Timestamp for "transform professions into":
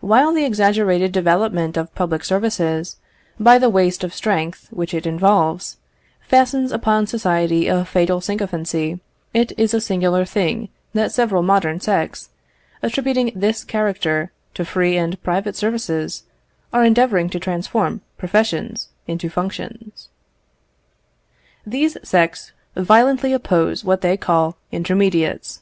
17.38-19.28